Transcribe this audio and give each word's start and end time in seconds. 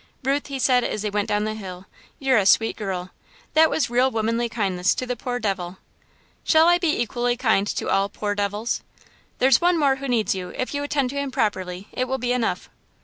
"Ruth," 0.23 0.47
he 0.47 0.57
said, 0.57 0.83
as 0.83 1.03
they 1.03 1.11
went 1.11 1.27
down 1.27 1.43
the 1.43 1.53
hill, 1.53 1.85
"you're 2.17 2.39
a 2.39 2.47
sweet 2.47 2.75
girl. 2.75 3.11
That 3.53 3.69
was 3.69 3.87
real 3.91 4.09
womanly 4.09 4.49
kindness 4.49 4.95
to 4.95 5.05
the 5.05 5.15
poor 5.15 5.37
devil." 5.37 5.77
"Shall 6.43 6.67
I 6.67 6.79
be 6.79 6.99
equally 6.99 7.37
kind 7.37 7.67
to 7.67 7.87
all 7.87 8.09
'poor 8.09 8.33
devils'?" 8.33 8.81
"There's 9.37 9.61
one 9.61 9.77
more 9.77 9.97
who 9.97 10.07
needs 10.07 10.33
you 10.33 10.53
if 10.55 10.73
you 10.73 10.81
attend 10.81 11.11
to 11.11 11.17
him 11.17 11.29
properly, 11.29 11.87
it 11.93 12.07
will 12.07 12.17
be 12.17 12.33
enough." 12.33 12.67